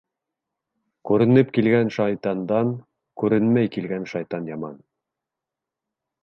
Күренеп 1.09 1.51
килгән 1.57 1.91
шайтандан 1.97 2.71
күренмәй 3.25 3.71
килгән 3.77 4.09
шайтан 4.15 4.51
яман. 4.55 4.83